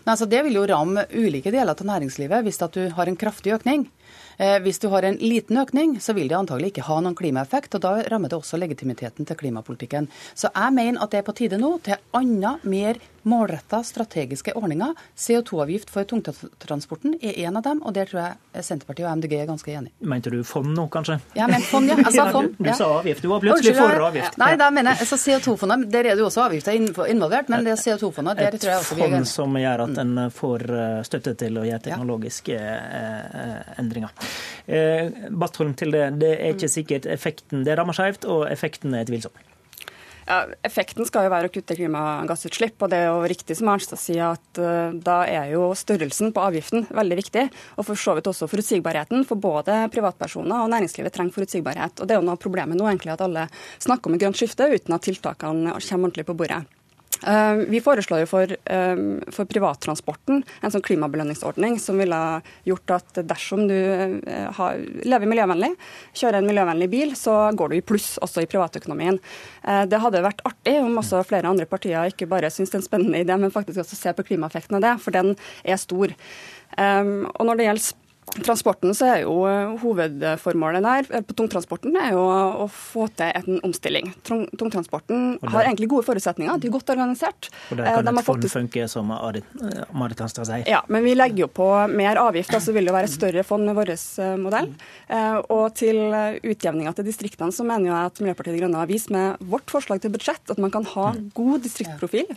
Nei, 0.08 0.14
altså 0.14 0.28
det 0.32 0.40
vil 0.46 0.56
jo 0.56 0.68
ramme 0.70 1.04
ulike 1.20 1.52
deler 1.52 1.74
av 1.74 1.88
næringslivet 1.90 2.46
hvis 2.46 2.62
du 2.72 2.86
har 2.96 3.10
en 3.10 3.18
kraftig 3.20 3.52
økning. 3.58 3.90
Eh, 4.38 4.56
hvis 4.64 4.80
du 4.80 4.88
har 4.94 5.04
en 5.04 5.18
liten 5.20 5.58
økning, 5.60 5.98
så 6.00 6.14
vil 6.16 6.30
det 6.30 6.38
antagelig 6.38 6.70
ikke 6.72 6.86
ha 6.88 7.02
noen 7.02 7.18
klimaeffekt. 7.18 7.76
og 7.76 7.82
Da 7.84 7.92
rammer 8.14 8.32
det 8.32 8.38
også 8.38 8.60
legitimiteten 8.62 9.26
til 9.28 9.36
klimapolitikken. 9.36 10.08
Så 10.38 10.54
jeg 10.54 10.74
mener 10.78 11.04
at 11.04 11.12
det 11.12 11.20
er 11.20 11.28
på 11.28 11.36
tide 11.36 11.60
nå 11.60 11.74
til 11.84 11.98
andre, 12.16 12.56
mer 12.64 13.02
målretta 13.28 13.82
strategiske 13.86 14.54
ordninger. 14.58 14.96
CO2-avgift 15.18 15.92
for 15.94 16.08
tungtransporten 16.08 17.18
er 17.22 17.38
en 17.48 17.60
av 17.60 17.66
dem, 17.66 17.82
og 17.84 17.96
der 17.98 18.10
tror 18.10 18.22
jeg 18.24 18.66
Senterpartiet 18.66 19.08
og 19.08 19.20
MDG 19.20 19.36
er 19.42 19.50
ganske 19.50 19.74
enige. 19.74 19.94
Mente 20.00 20.32
du 20.34 20.40
fond 20.48 20.72
nå, 20.74 20.88
kanskje? 20.94 21.20
Ja, 21.38 21.48
men 21.52 21.66
fond, 21.66 21.90
ja. 21.92 21.98
Jeg 22.08 22.14
sa 22.16 22.28
fond. 22.32 22.54
Du 22.58 22.70
sa 22.78 22.88
avgift. 23.00 23.24
Du 23.26 23.30
var 23.32 23.44
plutselig 23.44 23.76
for 23.78 24.06
avgift. 24.08 24.38
Nei, 24.40 24.52
da 24.60 24.70
mener 24.74 24.96
jeg, 24.96 25.06
altså 25.06 25.20
CO2-fondet, 25.22 25.88
der 25.92 26.12
er 26.12 26.16
det 26.16 26.24
jo 26.24 26.30
også 26.30 26.46
avgifter 26.46 26.78
involvert, 26.78 27.52
men 27.52 27.66
det 27.68 27.74
er 27.76 27.82
CO2-fondet, 27.82 28.40
der 28.40 28.58
tror 28.58 28.74
jeg 28.74 28.84
også 28.84 28.98
vi 28.98 29.04
er 29.04 29.10
enige. 29.10 29.22
Et 29.22 29.28
fond 29.28 29.32
som 29.34 29.60
gjør 29.62 29.84
at 29.88 30.02
en 30.04 30.24
får 30.38 30.66
eh, 30.78 31.02
støtte 31.08 31.36
til 31.44 31.60
å 31.60 31.66
gjøre 31.68 31.84
teknologiske 31.90 32.58
eh, 32.62 33.76
endringer. 33.82 34.32
Eh, 34.66 35.28
Bastholm 35.32 35.76
til 35.80 35.94
det. 35.96 36.08
Det 36.22 36.34
er 36.38 36.56
ikke 36.56 36.72
sikkert 36.72 37.08
effekten 37.12 37.64
Det 37.68 37.78
rammer 37.78 37.96
skjevt, 37.98 38.28
og 38.30 38.48
effekten 38.52 38.96
er 38.98 39.08
tvilsom. 39.08 39.36
Ja, 40.28 40.42
effekten 40.68 41.08
skal 41.08 41.24
jo 41.24 41.32
være 41.32 41.48
å 41.48 41.52
kutte 41.54 41.76
klimagassutslipp. 41.78 42.82
og 42.84 42.92
Det 42.92 43.00
er 43.00 43.06
jo 43.08 43.28
riktig 43.32 43.56
som 43.56 43.70
Arnstad 43.72 44.02
sier, 44.02 44.36
at 44.36 44.60
uh, 44.60 44.92
da 44.92 45.22
er 45.24 45.54
jo 45.54 45.70
størrelsen 45.72 46.34
på 46.36 46.44
avgiften 46.44 46.84
veldig 46.92 47.20
viktig. 47.22 47.46
Og 47.80 47.88
for 47.88 48.02
så 48.02 48.18
vidt 48.18 48.28
også 48.28 48.50
forutsigbarheten. 48.52 49.24
For 49.30 49.40
både 49.40 49.86
privatpersoner 49.94 50.66
og 50.66 50.74
næringslivet 50.76 51.16
trenger 51.16 51.38
forutsigbarhet. 51.38 52.02
Og 52.02 52.10
Det 52.10 52.18
er 52.18 52.20
jo 52.20 52.28
noe 52.28 52.36
av 52.36 52.44
problemet 52.44 52.76
nå 52.76 52.90
egentlig 52.90 53.16
at 53.16 53.24
alle 53.24 53.48
snakker 53.80 54.12
om 54.12 54.18
et 54.18 54.26
grønt 54.26 54.42
skifte 54.42 54.68
uten 54.68 55.00
at 55.00 55.08
tiltakene 55.08 55.78
kommer 55.80 56.12
ordentlig 56.12 56.28
på 56.28 56.36
bordet. 56.44 56.66
Eh, 57.26 57.54
vi 57.56 57.82
foreslår 57.82 58.26
for, 58.26 58.44
eh, 58.44 58.96
for, 59.32 59.46
privattransporten 59.46 60.44
en 60.62 60.72
sånn 60.72 60.84
klimabelønningsordning 60.86 61.80
som 61.82 61.98
ville 61.98 62.20
gjort 62.68 62.94
at 62.94 63.22
dersom 63.26 63.66
du 63.68 63.74
eh, 63.74 64.52
har, 64.54 64.78
lever 65.04 65.30
miljøvennlig, 65.30 65.72
kjører 66.14 66.42
en 66.42 66.50
miljøvennlig 66.50 66.90
bil, 66.92 67.16
så 67.18 67.50
går 67.58 67.70
du 67.70 67.78
i 67.78 67.86
pluss 67.86 68.18
også 68.22 68.44
i 68.44 68.50
privatøkonomien. 68.50 69.20
Det 69.88 70.00
hadde 70.00 70.24
vært 70.24 70.44
artig 70.48 70.78
om 70.80 71.00
også 71.00 71.24
flere 71.28 71.50
andre 71.50 71.66
partier 71.70 72.12
ikke 72.12 72.28
bare 72.30 72.52
syns 72.54 72.72
det 72.72 72.78
er 72.78 72.82
en 72.82 72.88
spennende 72.88 73.22
idé, 73.24 73.38
men 73.40 73.54
faktisk 73.54 73.82
også 73.82 73.98
ser 73.98 74.16
på 74.18 74.26
klimaeffekten 74.28 74.78
av 74.78 74.84
det, 74.84 74.94
for 75.04 75.16
den 75.16 75.34
er 75.66 75.80
stor. 75.82 76.14
Og 76.78 77.44
når 77.48 77.58
det 77.58 77.68
gjelder 77.68 78.07
transporten 78.36 78.94
så 78.96 79.08
er 79.08 79.22
jo 79.24 79.36
eh, 79.48 79.74
hovedformålet 79.82 80.84
der 80.84 81.08
eh, 81.16 81.24
på 81.26 81.36
tungtransporten 81.38 81.96
er 82.00 82.14
jo 82.16 82.24
å 82.28 82.68
få 82.72 83.08
til 83.18 83.32
en 83.32 83.62
omstilling. 83.66 84.12
Tungtransporten 84.28 85.38
har 85.48 85.64
egentlig 85.64 85.90
gode 85.92 86.08
forutsetninger, 86.08 86.60
de 86.60 86.70
er 86.70 86.76
godt 86.76 86.92
organisert. 86.94 87.50
Og 87.72 87.80
der 87.80 87.90
kan 87.90 88.10
de 88.10 88.14
et 88.14 88.28
fond 88.28 88.44
faktisk... 88.44 88.58
funke, 88.58 88.88
som 88.92 89.12
Marit 89.12 90.24
Hanstad 90.24 90.50
sier. 90.50 90.66
Ja, 90.70 90.84
men 90.92 91.06
vi 91.08 91.16
legger 91.16 91.46
jo 91.46 91.50
på 91.52 91.70
mer 91.92 92.20
avgift, 92.22 92.56
så 92.64 92.76
vil 92.76 92.90
det 92.90 92.96
være 92.96 93.10
et 93.10 93.16
større 93.16 93.46
fond 93.48 93.68
med 93.68 93.78
vår 93.78 93.94
eh, 93.96 94.36
modell. 94.42 94.70
Og 95.54 95.66
til 95.78 95.98
utjevninga 96.44 96.94
til 96.98 97.08
distriktene 97.08 97.54
så 97.56 97.66
mener 97.68 97.90
jeg 97.90 98.12
at 98.12 98.22
Miljøpartiet 98.24 98.58
De 98.58 98.62
Grønne 98.64 98.82
har 98.82 98.90
vist 98.90 99.12
med 99.14 99.40
vårt 99.52 99.72
forslag 99.72 100.02
til 100.04 100.14
budsjett 100.14 100.52
at 100.52 100.62
man 100.62 100.74
kan 100.74 100.86
ha 100.96 101.12
mm. 101.16 101.28
god 101.38 101.64
distriktsprofil 101.64 102.32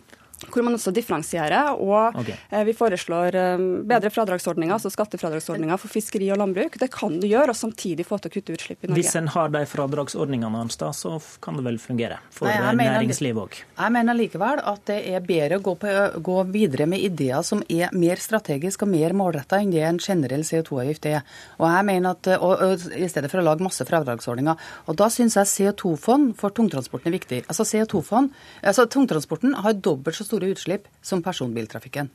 hvor 0.49 0.65
man 0.65 0.77
også 0.77 0.93
differensierer. 0.95 1.75
Og 1.77 2.17
okay. 2.21 2.37
Eh, 2.49 2.63
vi 2.67 2.75
foreslår 2.77 3.37
eh, 3.37 3.65
bedre 3.87 4.11
fradragsordninger, 4.13 4.73
altså 4.75 4.91
skattefradragsordninger 4.93 5.81
for 5.81 5.91
fiskeri 5.91 6.31
og 6.33 6.41
landbruk. 6.41 6.77
Det 6.81 6.91
kan 6.93 7.19
du 7.21 7.27
gjøre, 7.29 7.53
og 7.53 7.59
samtidig 7.59 8.07
få 8.07 8.19
til 8.21 8.31
å 8.31 8.35
kutte 8.37 8.55
utslipp 8.57 8.85
i 8.85 8.91
Norge. 8.91 9.01
Hvis 9.01 9.17
en 9.19 9.29
har 9.35 9.51
de 9.53 9.63
fradragsordningene, 9.69 10.61
Arnstad, 10.61 10.95
så 10.97 11.17
kan 11.43 11.59
det 11.59 11.65
vel 11.67 11.79
fungere 11.81 12.19
for 12.33 12.49
Nei, 12.49 12.73
næringslivet 12.79 13.41
òg? 13.41 13.59
Jeg 13.77 13.95
mener 13.97 14.17
likevel 14.17 14.61
at 14.71 14.83
det 14.89 14.99
er 15.11 15.25
bedre 15.25 15.59
å 15.59 15.65
gå, 15.65 15.75
på, 15.81 15.95
gå, 16.23 16.37
videre 16.51 16.87
med 16.89 17.03
ideer 17.05 17.45
som 17.45 17.63
er 17.69 17.93
mer 17.95 18.21
strategiske 18.21 18.85
og 18.85 18.91
mer 18.93 19.15
målretta 19.17 19.61
enn 19.61 19.73
det 19.73 19.83
en 19.87 20.01
generell 20.01 20.43
CO2-avgift 20.47 21.07
er. 21.09 21.21
Og 21.59 21.67
jeg 21.69 21.87
mener 21.87 22.15
at, 22.15 22.31
og, 22.37 22.53
og, 22.65 22.87
I 22.97 23.09
stedet 23.11 23.31
for 23.31 23.41
å 23.41 23.45
lage 23.45 23.65
masse 23.65 23.85
fradragsordninger. 23.87 24.69
Og 24.87 24.97
Da 25.01 25.07
syns 25.13 25.37
jeg 25.39 25.49
CO2-fond 25.49 26.35
for 26.39 26.53
tungtransporten 26.55 27.11
er 27.11 27.17
viktig. 27.17 27.41
Altså 27.51 27.65
CO2-fond, 27.67 28.31
altså 28.61 28.87
Tungtransporten 28.91 29.55
har 29.63 29.77
dobbelt 29.77 30.17
så 30.17 30.25
store 30.31 30.51
utslipp 30.55 30.87
som 31.05 31.23
personbiltrafikken. 31.25 32.11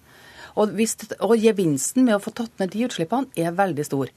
Og, 0.57 0.73
hvis, 0.79 0.97
og 1.21 1.37
gevinsten 1.37 2.07
med 2.07 2.17
å 2.17 2.23
få 2.23 2.33
tatt 2.37 2.55
ned 2.61 2.73
de 2.73 2.87
utslippene 2.89 3.29
er 3.37 3.57
veldig 3.57 3.85
stor. 3.85 4.13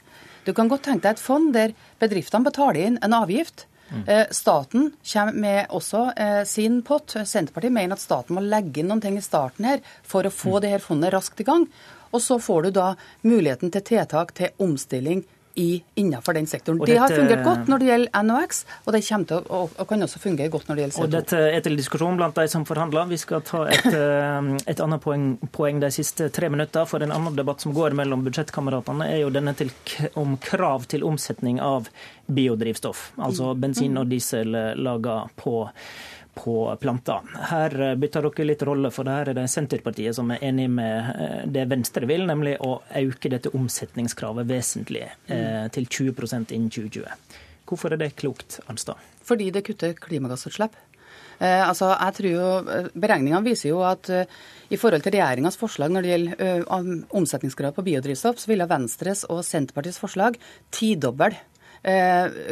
Du 0.47 0.53
kan 0.55 0.71
godt 0.71 0.87
tenke 0.87 1.03
deg 1.03 1.17
et 1.17 1.21
fond 1.21 1.51
der 1.53 1.75
bedriftene 1.99 2.47
betaler 2.47 2.87
inn 2.87 2.99
en 3.03 3.17
avgift. 3.17 3.65
Mm. 3.89 4.05
Staten 4.31 4.91
kommer 5.11 5.39
med 5.43 5.73
også 5.75 6.03
eh, 6.13 6.43
sin 6.47 6.79
pott. 6.85 7.15
Senterpartiet 7.25 7.73
mener 7.73 7.97
at 7.97 8.03
staten 8.03 8.37
må 8.37 8.43
legge 8.45 8.79
inn 8.81 8.91
noen 8.91 9.01
ting 9.03 9.17
i 9.19 9.25
starten 9.25 9.67
her 9.67 9.81
for 10.05 10.25
å 10.25 10.33
få 10.33 10.55
mm. 10.55 10.59
det 10.63 10.73
her 10.75 10.85
fondet 10.85 11.13
raskt 11.15 11.43
i 11.43 11.47
gang. 11.47 11.65
Og 12.13 12.23
så 12.23 12.39
får 12.41 12.67
du 12.67 12.71
da 12.79 12.93
muligheten 13.27 13.73
til 13.73 13.85
tiltak 13.91 14.33
til 14.37 14.53
omstilling 14.63 15.25
innenfor 15.99 16.37
den 16.37 16.47
sektoren. 16.47 16.79
det 16.85 16.97
har 16.97 17.13
fungert 17.13 17.43
godt 17.45 17.69
når 17.71 17.81
det 17.81 17.89
gjelder 17.89 18.25
NOx, 18.27 18.63
og 18.85 18.93
det 18.95 19.01
til 19.03 19.33
og, 19.37 19.71
og 19.77 19.87
kan 19.89 20.05
også 20.05 20.21
fungere 20.23 20.51
godt 20.53 20.69
når 20.69 20.75
det 20.75 20.83
gjelder 20.83 20.97
CO2. 20.97 21.05
Og 21.05 21.13
Dette 21.13 21.39
er 21.55 21.63
til 21.65 21.77
diskusjon 21.79 22.19
blant 22.19 22.35
de 22.35 22.47
som 22.51 22.65
forhandler. 22.65 23.09
Vi 23.09 23.17
skal 23.21 23.43
ta 23.47 23.63
et, 23.71 23.89
eh, 24.01 24.51
et 24.73 24.83
annet 24.83 25.03
poeng, 25.03 25.31
poeng, 25.55 25.81
de 25.83 25.91
siste 25.93 26.29
tre 26.35 26.49
minutter. 26.49 26.87
For 26.89 27.03
en 27.03 27.15
annen 27.15 27.37
debatt 27.37 27.65
som 27.65 27.75
går 27.75 27.97
mellom 27.97 28.23
budsjettkameratene, 28.27 29.09
er 29.09 29.23
jo 29.23 29.33
denne 29.33 29.55
til, 29.57 29.73
om 30.19 30.37
krav 30.43 30.87
til 30.91 31.03
omsetning 31.07 31.59
av 31.63 31.89
biodrivstoff. 32.29 33.11
Altså 33.17 33.53
bensin 33.57 33.97
og 33.99 34.09
diesel 34.11 34.55
laga 34.79 35.23
på 35.39 35.65
på 36.35 36.77
planter. 36.81 37.25
Her 37.49 37.75
eh, 37.81 37.95
bytter 37.99 38.27
dere 38.29 38.47
litt 38.47 38.65
rolle, 38.67 38.91
for 38.93 39.09
her 39.09 39.31
er 39.31 39.37
det 39.37 39.47
Senterpartiet 39.51 40.17
som 40.17 40.31
er 40.33 40.43
enig 40.49 40.69
med 40.71 41.11
eh, 41.15 41.39
det 41.51 41.67
Venstre 41.71 42.09
vil, 42.09 42.25
nemlig 42.29 42.57
å 42.63 42.79
øke 43.01 43.31
dette 43.33 43.53
omsetningskravet 43.55 44.49
vesentlig 44.49 45.05
eh, 45.05 45.65
til 45.73 45.89
20% 45.89 46.55
innen 46.55 46.69
2020. 46.73 47.39
Hvorfor 47.69 47.93
er 47.93 48.01
det 48.01 48.15
klokt, 48.17 48.61
Arnstad? 48.67 49.01
Fordi 49.25 49.51
det 49.53 49.65
kutter 49.67 49.97
klimagassutslipp. 49.99 50.77
Eh, 51.39 51.61
altså, 51.63 51.91
jeg 51.93 52.15
tror 52.17 52.31
jo, 52.33 52.47
Beregningene 52.99 53.45
viser 53.45 53.71
jo 53.71 53.83
at 53.87 54.09
eh, 54.11 54.39
i 54.69 54.79
forhold 54.79 55.05
til 55.05 55.15
regjeringas 55.15 55.57
forslag 55.59 55.93
når 55.93 56.05
det 56.05 56.09
gjelder 56.11 56.65
uh, 56.69 56.89
omsetningskrav 57.17 57.73
på 57.73 57.85
biodrivstoff, 57.87 58.37
så 58.37 58.51
ville 58.51 58.67
Venstres 58.69 59.23
og 59.33 59.39
Senterpartiets 59.47 59.97
forslag 60.01 60.35
tidoble 60.75 61.31
Eh, 61.33 61.58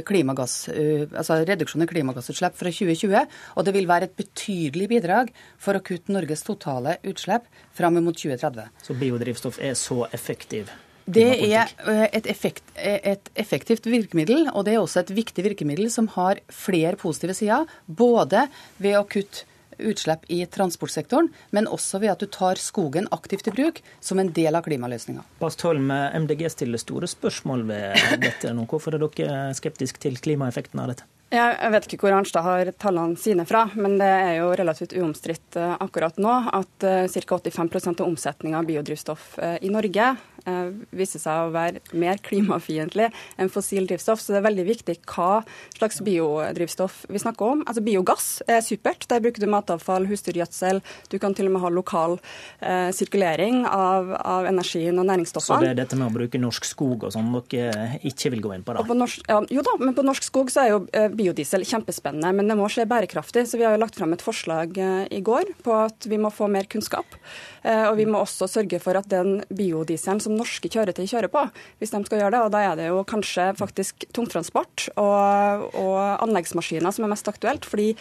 klimagass, 0.08 0.70
eh, 0.70 1.06
altså 1.12 1.42
reduksjon 1.44 1.84
i 1.84 1.90
klimagassutslipp 1.90 2.58
fra 2.58 2.72
2020. 2.72 3.28
Og 3.56 3.68
det 3.68 3.76
vil 3.76 3.90
være 3.90 4.10
et 4.10 4.18
betydelig 4.18 4.90
bidrag 4.96 5.32
for 5.60 5.78
å 5.78 5.84
kutte 5.84 6.14
Norges 6.14 6.46
totale 6.48 6.98
utslipp 7.08 7.48
fram 7.76 8.00
mot 8.02 8.16
2030. 8.16 8.70
Så 8.84 8.98
biodrivstoff 8.98 9.60
er 9.60 9.74
så 9.80 10.06
effektiv? 10.12 10.72
Det 11.08 11.28
er 11.48 11.70
eh, 11.88 12.08
et, 12.12 12.26
effekt, 12.28 12.64
et, 12.76 13.30
effektivt 13.40 13.86
virkemiddel, 13.88 14.50
og 14.52 14.66
det 14.68 14.76
er 14.76 14.82
også 14.82 15.06
et 15.06 15.14
viktig 15.16 15.46
virkemiddel 15.46 15.92
som 15.92 16.10
har 16.18 16.42
flere 16.52 17.00
positive 17.00 17.36
sider. 17.38 17.64
Både 17.88 18.48
ved 18.78 19.00
å 19.00 19.06
kutte 19.08 19.48
utslipp 19.80 20.26
i 20.34 20.44
transportsektoren, 20.46 21.30
men 21.56 21.68
også 21.68 22.02
ved 22.04 22.14
at 22.16 22.24
du 22.24 22.30
tar 22.32 22.62
skogen 22.62 23.10
aktivt 23.16 23.48
i 23.48 23.56
bruk 23.56 23.84
som 24.00 24.20
en 24.22 24.32
del 24.36 24.58
av 24.58 24.66
klimaløsninga. 24.68 25.26
Bastholm, 25.42 25.92
MDG 25.92 26.48
stiller 26.54 26.82
store 26.82 27.10
spørsmål 27.12 27.68
ved 27.70 28.02
dette 28.26 28.56
nå. 28.56 28.68
Hvorfor 28.70 28.98
er 28.98 29.06
dere 29.06 29.38
skeptiske 29.58 30.02
til 30.04 30.20
klimaeffekten 30.22 30.84
av 30.84 30.94
dette? 30.94 31.08
Jeg 31.28 31.72
vet 31.74 31.88
ikke 31.92 32.06
hvor 32.06 32.14
Arnstad 32.16 32.46
har 32.46 32.70
tallene 32.80 33.20
sine 33.20 33.44
fra, 33.48 33.66
men 33.76 33.98
det 34.00 34.08
er 34.08 34.38
jo 34.38 34.54
relativt 34.56 34.94
uomstridt 34.96 35.58
eh, 35.60 35.74
akkurat 35.84 36.16
nå 36.24 36.36
at 36.56 36.86
eh, 36.88 37.04
ca. 37.12 37.40
85% 37.44 38.00
av 38.00 38.08
omsetninga 38.08 38.62
av 38.62 38.70
biodrivstoff 38.70 39.34
eh, 39.44 39.58
i 39.68 39.72
Norge 39.74 40.14
Eh, 40.48 40.68
viser 40.96 41.20
seg 41.20 41.44
å 41.44 41.52
være 41.52 41.82
mer 41.98 42.22
klimafiendtlig 42.24 43.10
enn 43.36 43.50
fossil 43.52 43.88
drivstoff. 43.90 44.22
Så 44.24 44.32
det 44.32 44.40
er 44.40 44.46
veldig 44.46 44.66
viktig 44.70 44.96
hva 45.12 45.42
slags 45.76 46.00
biodrivstoff 46.06 47.02
vi 47.12 47.20
snakker 47.20 47.58
om. 47.58 47.64
Altså 47.68 47.84
Biogass 47.84 48.28
er 48.48 48.62
supert. 48.64 49.04
Der 49.12 49.24
bruker 49.24 49.44
du 49.44 49.50
matavfall, 49.52 50.08
husdyrgjødsel. 50.08 50.80
Du 51.12 51.18
kan 51.20 51.36
til 51.36 51.50
og 51.50 51.56
med 51.58 51.66
ha 51.66 51.72
lokal 51.74 52.16
eh, 52.62 52.90
sirkulering 52.96 53.66
av, 53.68 54.14
av, 54.22 54.48
energien 54.48 54.96
og 55.02 55.10
næringsstoffene. 55.10 55.60
Så 55.60 55.66
det 55.66 55.74
er 55.74 55.82
dette 55.82 56.00
med 56.00 56.08
å 56.08 56.16
bruke 56.16 56.40
norsk 56.40 56.70
skog 56.70 57.08
og 57.10 57.16
sånn 57.16 57.34
dere 57.52 58.00
ikke 58.08 58.32
vil 58.34 58.46
gå 58.46 58.54
inn 58.56 58.64
på, 58.66 58.74
da? 58.74 58.86
På 58.88 58.96
norsk, 58.98 59.28
ja, 59.28 59.42
jo 59.52 59.64
da, 59.66 59.76
men 59.82 59.94
på 59.98 60.06
norsk 60.06 60.26
skog 60.26 60.50
så 60.54 60.64
er 60.64 60.72
jo 60.72 60.80
eh, 60.96 61.10
biodiesel 61.12 61.68
kjempespennende. 61.68 62.32
Men 62.40 62.48
det 62.48 62.58
må 62.60 62.72
skje 62.72 62.88
bærekraftig. 62.88 63.44
Så 63.52 63.60
vi 63.60 63.68
har 63.68 63.76
jo 63.76 63.84
lagt 63.84 64.00
fram 64.00 64.16
et 64.16 64.24
forslag 64.24 64.80
eh, 64.80 65.04
i 65.20 65.22
går 65.26 65.58
på 65.68 65.76
at 65.76 66.08
vi 66.08 66.22
må 66.22 66.32
få 66.34 66.48
mer 66.52 66.72
kunnskap. 66.72 67.20
Eh, 67.68 67.84
og 67.90 67.98
vi 68.00 68.08
må 68.08 68.24
også 68.24 68.48
sørge 68.50 68.80
for 68.84 68.96
at 69.00 69.12
den 69.12 69.42
biodieselen 69.52 70.24
som 70.24 70.37
norske 70.38 70.70
kjøretøy 70.72 71.06
kjører 71.10 71.32
på, 71.34 71.44
hvis 71.82 71.94
de 71.94 72.04
skal 72.08 72.22
gjøre 72.22 72.36
det. 72.36 72.44
Og 72.46 72.54
da 72.54 72.64
er 72.66 72.78
det 72.80 72.90
jo 72.92 73.02
kanskje 73.08 73.50
faktisk 73.60 74.08
tungtransport 74.16 74.90
og, 74.96 75.68
og 75.78 75.98
anleggsmaskiner 76.26 76.94
som 76.94 77.08
er 77.08 77.14
mest 77.16 77.28
aktuelt. 77.32 77.66
fordi 77.68 77.96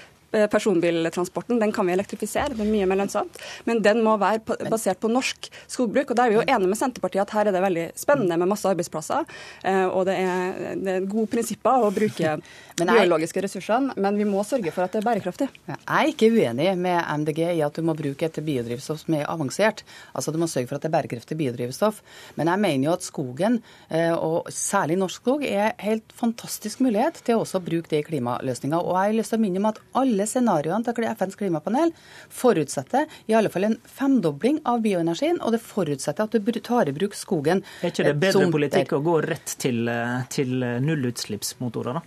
personbiltransporten 0.53 1.61
den 1.61 1.73
kan 1.75 1.87
vi 1.87 1.95
elektrifisere, 1.97 2.55
det 2.55 2.65
er 2.65 2.71
mye 2.71 2.89
mer 2.89 3.01
lønnsomt. 3.03 3.41
Men 3.69 3.83
den 3.85 4.03
må 4.05 4.17
være 4.21 4.43
basert 4.71 5.01
på 5.03 5.11
norsk 5.13 5.51
skogbruk. 5.67 6.11
og 6.11 6.17
Da 6.19 6.27
er 6.27 6.35
vi 6.35 6.39
jo 6.41 6.47
enige 6.47 6.71
med 6.71 6.79
Senterpartiet 6.79 7.25
at 7.25 7.35
her 7.37 7.49
er 7.49 7.57
det 7.57 7.65
veldig 7.65 7.87
spennende 7.99 8.39
med 8.41 8.51
masse 8.51 8.69
arbeidsplasser. 8.69 9.27
Eh, 9.65 9.87
og 9.87 10.07
det 10.09 10.17
er, 10.21 10.77
det 10.81 10.95
er 10.95 11.09
gode 11.09 11.31
prinsipper 11.33 11.87
å 11.87 11.93
bruke 11.95 12.37
de 12.77 12.89
biologiske 12.89 13.43
ressursene, 13.45 13.95
men 13.97 14.19
vi 14.19 14.27
må 14.29 14.43
sørge 14.47 14.73
for 14.75 14.87
at 14.87 14.95
det 14.95 15.01
er 15.01 15.09
bærekraftig. 15.09 15.49
Jeg 15.69 15.79
er 15.99 16.13
ikke 16.13 16.31
uenig 16.33 16.69
med 16.81 16.99
MDG 17.23 17.43
i 17.55 17.65
at 17.65 17.77
du 17.77 17.85
må 17.87 17.97
bruke 17.97 18.29
et 18.29 18.41
biodrivstoff 18.45 19.05
som 19.05 19.17
er 19.19 19.27
avansert. 19.31 19.83
Altså 20.13 20.35
Du 20.35 20.41
må 20.43 20.49
sørge 20.51 20.69
for 20.69 20.79
at 20.79 20.85
det 20.85 20.91
er 20.91 20.97
bærekraftig 20.99 21.39
biodrivstoff. 21.39 22.03
Men 22.37 22.51
jeg 22.53 22.63
mener 22.63 22.91
jo 22.91 22.97
at 22.97 23.07
skogen, 23.07 23.61
eh, 23.89 24.13
og 24.13 24.51
særlig 24.53 24.99
norsk 25.01 25.23
skog, 25.23 25.47
er 25.47 25.73
helt 25.83 26.13
fantastisk 26.17 26.83
mulighet 26.85 27.23
til 27.25 27.39
å 27.39 27.45
også 27.47 27.63
bruke 27.65 27.91
det 27.93 28.03
i 28.03 28.09
klimaløsninga. 28.11 28.81
Og 28.83 28.97
jeg 28.97 29.13
har 29.13 29.19
lyst 29.21 29.35
til 29.35 29.41
å 29.41 29.45
minne 29.47 29.63
om 29.63 29.71
at 29.71 29.81
alle 29.97 30.26
scenarioene 30.29 30.87
til 30.87 31.09
FNs 31.11 31.39
klimapanel 31.39 31.93
forutsetter 32.33 33.07
i 33.31 33.37
alle 33.39 33.53
fall 33.53 33.69
en 33.71 33.79
femdobling 33.87 34.61
av 34.69 34.83
bioenergien, 34.85 35.41
og 35.43 35.55
det 35.57 35.63
forutsetter 35.65 36.27
at 36.27 36.37
du 36.37 36.61
tar 36.61 36.91
i 36.91 36.97
bruk 36.97 37.15
skogen. 37.17 37.63
Er 37.83 37.95
ikke 37.95 38.09
det 38.11 38.17
bedre 38.23 38.51
politikk 38.53 38.97
å 38.97 39.03
gå 39.05 39.21
rett 39.27 39.57
til, 39.63 39.87
til 40.33 40.59
nullutslippsmotorer, 40.83 42.01
da? 42.01 42.05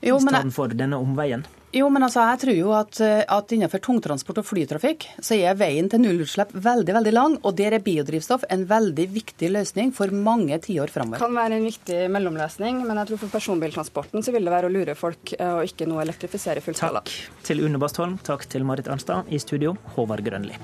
Jo, 0.00 0.16
I 0.16 0.24
stedet 0.24 0.54
for 0.56 0.72
denne 0.72 1.00
omveien? 1.00 1.44
Jo, 1.70 1.86
men 1.86 2.02
altså, 2.02 2.24
jeg 2.32 2.38
tror 2.42 2.56
jo 2.56 2.70
at, 2.74 2.98
at 3.30 3.52
innenfor 3.54 3.78
tungtransport 3.84 4.40
og 4.42 4.46
flytrafikk 4.48 5.04
så 5.22 5.36
er 5.38 5.54
veien 5.54 5.86
til 5.90 6.02
nullutslipp 6.02 6.50
veldig 6.64 6.96
veldig 6.96 7.12
lang, 7.14 7.36
og 7.46 7.54
der 7.60 7.76
er 7.76 7.84
biodrivstoff 7.84 8.42
en 8.50 8.64
veldig 8.70 9.06
viktig 9.12 9.52
løsning 9.54 9.92
for 9.94 10.10
mange 10.10 10.58
tiår 10.64 10.90
framover. 10.90 11.22
Kan 11.22 11.38
være 11.38 11.60
en 11.60 11.68
viktig 11.68 12.00
mellomløsning, 12.10 12.82
men 12.88 12.98
jeg 12.98 13.12
tror 13.12 13.22
for 13.22 13.34
personbiltransporten 13.36 14.26
så 14.26 14.34
vil 14.34 14.50
det 14.50 14.54
være 14.56 14.66
å 14.66 14.74
lure 14.74 14.98
folk 14.98 15.36
og 15.38 15.62
ikke 15.68 15.86
nå 15.86 16.02
elektrifisere 16.02 16.64
fullskala. 16.64 17.04
Takk 17.06 17.46
til 17.46 17.62
Une 17.62 17.78
Bastholm, 17.78 18.18
takk 18.26 18.50
til 18.50 18.66
Marit 18.66 18.90
Arnstad. 18.90 19.30
I 19.30 19.38
studio, 19.38 19.76
Håvard 19.94 20.26
Grønli. 20.26 20.58